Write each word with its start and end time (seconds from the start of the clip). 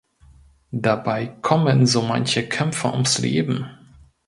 Dabei 0.73 1.27
kommen 1.43 1.85
so 1.85 2.01
manche 2.01 2.49
Kämpfer 2.49 2.91
ums 2.93 3.19
Leben. 3.19 3.67